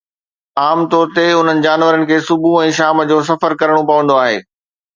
[0.61, 4.37] عام طور تي، انهن جانورن کي صبح ۽ شام جو سفر ڪرڻو پوندو آهي